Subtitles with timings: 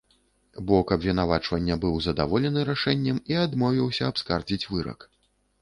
[0.69, 4.99] Бок абвінавачання быў задаволены рашэннем і адмовіўся абскардзіць вырак.